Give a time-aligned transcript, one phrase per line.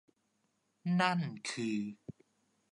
[1.01, 1.19] นั่น
[1.51, 1.79] คือ